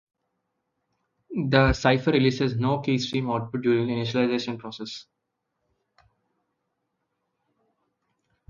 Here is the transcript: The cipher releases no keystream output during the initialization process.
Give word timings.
The 1.49 1.73
cipher 1.73 2.09
releases 2.09 2.55
no 2.55 2.79
keystream 2.79 3.31
output 3.31 3.61
during 3.61 3.85
the 3.85 3.93
initialization 3.93 4.57
process. 4.57 5.05